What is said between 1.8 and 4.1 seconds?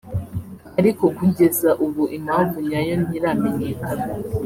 ubu impamvu nyayo ntiramenyekana